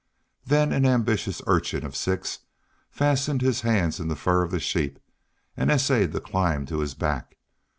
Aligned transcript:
Then 0.43 0.73
an 0.73 0.83
ambitious 0.83 1.43
urchin 1.45 1.85
of 1.85 1.95
six 1.95 2.39
fastened 2.89 3.43
his 3.43 3.61
hands 3.61 3.99
in 3.99 4.07
the 4.07 4.15
fur 4.15 4.41
of 4.41 4.49
the 4.49 4.59
sheep 4.59 4.97
and 5.55 5.69
essayed 5.69 6.11
to 6.13 6.19
climb 6.19 6.65
to 6.65 6.79
his 6.79 6.95
back. 6.95 7.37